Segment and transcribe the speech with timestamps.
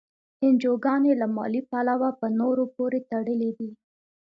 [0.45, 3.69] انجوګانې له مالي پلوه په نورو پورې تړلي دي.